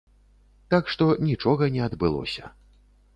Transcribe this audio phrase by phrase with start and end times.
[0.73, 2.51] Так што нічога не адбылося.